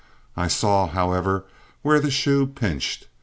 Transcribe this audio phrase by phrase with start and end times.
[0.35, 1.45] I saw, however,
[1.83, 3.05] where the shoe pinched.